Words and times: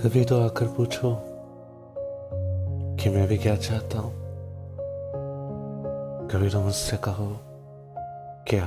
कभी 0.00 0.24
तो 0.24 0.42
आकर 0.42 0.66
पूछो 0.66 1.22
कि 2.96 3.10
मैं 3.10 3.28
भी 3.28 3.38
क्या 3.38 3.56
चाहता 3.56 3.98
हूँ। 3.98 4.12
कभी 6.28 6.50
तो 6.50 6.60
मुझसे 6.60 6.96
कहो 6.96 7.36
क्या 8.48 8.64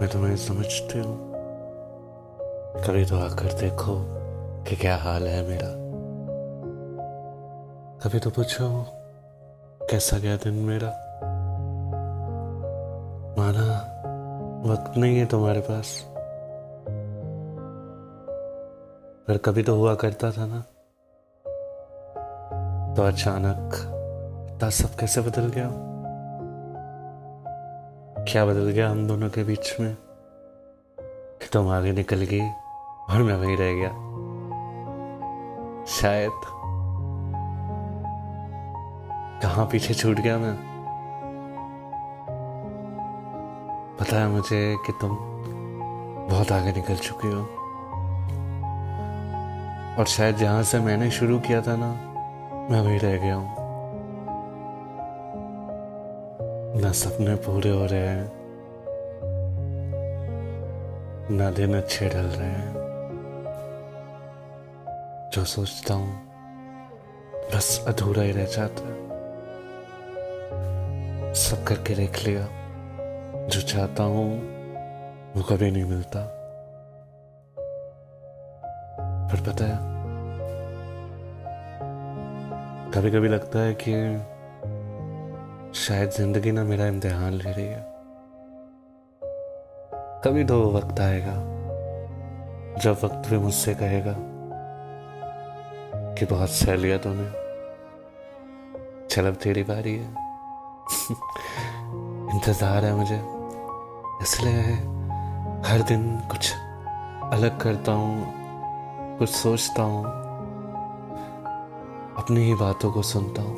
मैं 0.00 0.08
तुम्हें 0.12 0.36
समझती 0.36 0.98
हूँ। 0.98 1.32
कभी 2.86 3.04
तो 3.04 3.16
आकर 3.18 3.52
देखो 3.52 3.94
कि 4.64 4.76
क्या 4.76 4.96
हाल 4.96 5.28
है 5.28 5.48
मेरा। 5.48 5.68
कभी 8.04 8.18
तो 8.18 8.30
पूछो 8.30 8.86
कैसा 9.90 10.18
गया 10.18 10.36
दिन 10.36 10.54
मेरा। 10.54 10.88
माना 13.38 13.80
वक्त 14.72 14.98
नहीं 14.98 15.18
है 15.18 15.26
तुम्हारे 15.26 15.60
पास। 15.60 16.13
पर 19.28 19.36
कभी 19.36 19.62
तो 19.62 19.76
हुआ 19.76 19.94
करता 19.94 20.30
था 20.30 20.46
ना। 20.46 20.60
तो 22.94 23.02
अचानक 23.02 23.70
इतना 24.50 24.70
सब 24.70 24.96
कैसे 24.96 25.20
बदल 25.20 25.48
गया? 25.48 25.70
क्या 28.24 28.46
बदल 28.46 28.70
गया 28.70 28.90
हम 28.90 29.08
दोनों 29.08 29.30
के 29.30 29.44
बीच 29.44 29.80
में? 29.80 29.96
कि 31.40 31.48
तुम 31.52 31.68
आगे 31.68 31.92
निकल 31.92 32.16
गई 32.16 32.40
और 33.10 33.22
मैं 33.22 33.34
वहीं 33.34 33.56
रह 33.56 33.74
गया। 33.74 33.90
शायद 35.86 36.30
कहा 39.42 39.64
पीछे 39.64 39.94
छूट 39.94 40.16
गया 40.16 40.38
मैं? 40.38 40.56
पता 44.00 44.16
है 44.16 44.28
मुझे 44.28 44.76
कि 44.86 44.92
तुम 44.92 45.10
बहुत 46.30 46.52
आगे 46.52 46.72
निकल 46.72 46.96
चुकी 46.96 47.28
हो। 47.28 47.63
और 49.98 50.04
शायद 50.06 50.36
जहाँ 50.36 50.62
से 50.62 50.80
मैंने 50.80 51.10
शुरू 51.10 51.38
किया 51.38 51.62
था 51.62 51.76
ना, 51.76 51.92
मैं 52.70 52.80
वही 52.80 52.98
रह 52.98 53.16
गया 53.16 53.34
हूँ। 53.34 53.54
ना 56.80 56.92
सपने 56.92 57.34
पूरे 57.34 57.70
हो 57.70 57.86
रहे 57.86 58.08
हैं, 58.08 58.30
ना 61.30 61.50
दिन 61.50 61.74
अच्छे 61.74 62.08
ढल 62.08 62.26
रहे 62.26 62.48
हैं। 62.48 62.74
जो 65.34 65.44
सोचता 65.44 65.94
हूँ, 65.94 66.22
बस 67.54 67.84
अधूरा 67.88 68.22
ही 68.22 68.32
रह 68.32 68.44
जाता 68.44 69.04
सब 71.34 71.64
करके 71.64 71.94
देख 71.94 72.24
लिया। 72.26 72.48
जो 73.48 73.60
चाहता 73.60 74.02
हूँ, 74.02 74.40
वो 75.36 75.42
कभी 75.42 75.70
नहीं 75.70 75.84
मिलता। 75.84 76.33
पर 79.34 79.40
पता 79.40 79.64
है 79.64 79.78
कभी 82.90 83.10
कभी 83.10 83.28
लगता 83.28 83.58
है 83.58 83.74
कि 83.74 83.92
शायद 85.74 86.10
ज़िंदगी 86.10 86.52
ना 86.52 86.64
मेरा 86.64 86.86
इम्तिहान 86.86 87.32
ले 87.32 87.52
रही 87.52 87.66
है। 87.66 87.94
कभी 90.24 90.44
तो 90.44 90.70
वक्त 90.70 91.00
आएगा, 91.00 91.34
जब 92.82 92.90
वक्त 92.90 93.30
भी 93.30 93.38
मुझसे 93.38 93.74
कहेगा 93.74 94.14
कि 96.14 96.26
बहुत 96.26 96.50
सह 96.50 96.74
लिया 96.74 96.98
तूने। 96.98 97.30
चल 99.06 99.26
अब 99.26 99.34
तेरी 99.34 99.62
बारी 99.62 99.96
है। 99.96 100.04
इंतज़ार 102.34 102.84
है 102.84 102.94
मुझे। 102.94 103.20
इसलिए 104.22 104.62
हर 105.70 105.82
दिन 105.82 106.22
कुछ 106.30 106.54
अलग 107.32 107.60
करता 107.60 107.92
हूँ। 107.92 108.43
कुछ 109.18 109.28
सोचता 109.28 109.82
हूँ, 109.82 110.04
अपनी 112.14 112.40
ही 112.40 112.54
बातों 112.54 112.90
को 112.92 113.02
सुनता 113.02 113.42
हूँ। 113.42 113.56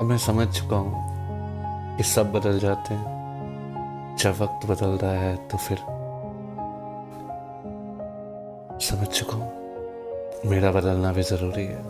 अब 0.00 0.04
मैं 0.04 0.18
समझ 0.18 0.46
चुका 0.48 0.76
हूँ 0.76 1.96
कि 1.96 2.02
सब 2.02 2.32
बदल 2.32 2.58
जाते 2.58 2.94
हैं। 2.94 4.16
जब 4.18 4.40
वक्त 4.40 4.66
बदल 4.66 4.96
रहा 4.98 5.12
है 5.12 5.36
तो 5.48 5.58
फिर 5.58 5.78
समझ 8.80 9.06
चुका 9.08 9.36
हूँ 9.36 10.50
मेरा 10.50 10.70
बदलना 10.72 11.12
भी 11.12 11.22
ज़रूरी 11.22 11.64
है। 11.64 11.82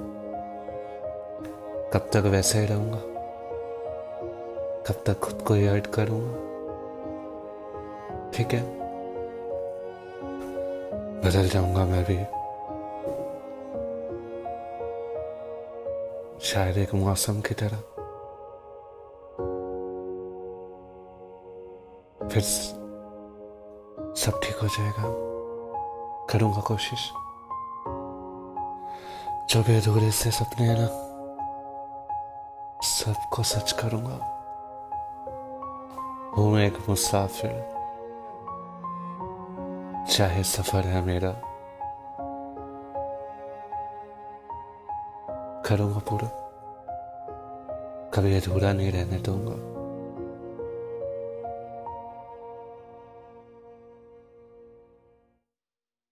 कब 1.92 2.10
तक 2.12 2.22
वैसे 2.26 2.58
ही 2.58 2.66
रहूँगा? 2.66 3.00
कब 4.88 5.02
तक 5.06 5.18
खुद 5.18 5.42
को 5.42 5.54
ही 5.54 5.66
हर्ट 5.66 5.86
करूँगा? 5.86 6.32
ठीक 8.30 8.54
है। 8.54 8.77
बदल 11.28 11.48
जाऊँगा 11.48 11.84
मैं 11.84 12.04
भी 12.04 12.14
शायद 16.46 16.78
एक 16.78 16.94
मौसम 16.94 17.40
की 17.40 17.54
तरह। 17.54 17.76
फिर 22.28 22.42
सब 24.14 24.40
ठीक 24.44 24.56
हो 24.56 24.68
जाएगा। 24.68 25.04
करूँगा 26.32 26.60
कोशिश। 26.60 27.12
जो 29.50 29.62
भी 29.62 29.76
अधूरे 29.76 30.10
से 30.10 30.30
सपने 30.30 30.66
हैं 30.66 30.76
ना, 30.78 30.86
सबको 32.82 33.42
सच 33.42 33.72
करूँगा। 33.72 34.18
हूँ 36.36 36.58
एक 36.58 36.78
मुसाफिर। 36.88 37.77
चाहे 40.10 40.44
सफ़र 40.44 40.80
है 40.80 41.02
मेरा। 41.02 41.32
करूँगा 45.66 45.98
पूरा। 45.98 46.28
कभी 48.14 48.36
अधूरा 48.36 48.72
नहीं 48.72 48.92
रहने 48.92 49.18
दूँगा। 49.18 49.77